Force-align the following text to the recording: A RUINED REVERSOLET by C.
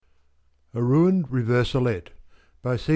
A 0.73 0.81
RUINED 0.81 1.29
REVERSOLET 1.29 2.09
by 2.63 2.75
C. 2.75 2.89